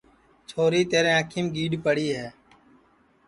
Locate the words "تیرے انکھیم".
0.91-1.47